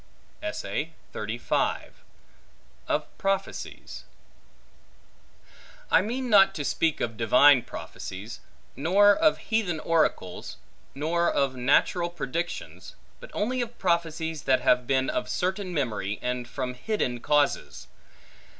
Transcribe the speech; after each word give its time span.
Of 2.87 3.05
Prophecies 3.19 4.03
I 5.91 6.01
MEAN 6.01 6.27
not 6.27 6.55
to 6.55 6.65
speak 6.65 6.99
of 6.99 7.15
divine 7.17 7.61
prophecies; 7.61 8.39
nor 8.75 9.15
of 9.15 9.37
heathen 9.37 9.79
oracles; 9.79 10.57
nor 10.95 11.31
of 11.31 11.55
natural 11.55 12.09
predictions; 12.09 12.95
but 13.19 13.29
only 13.35 13.61
of 13.61 13.77
prophecies 13.77 14.41
that 14.45 14.61
have 14.61 14.87
been 14.87 15.07
of 15.07 15.29
certain 15.29 15.71
memory, 15.71 16.17
and 16.23 16.47
from 16.47 16.73
hidden 16.73 17.19
causes. 17.19 17.85